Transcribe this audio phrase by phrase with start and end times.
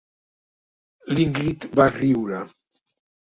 [1.17, 2.41] L'Ingrid va riure.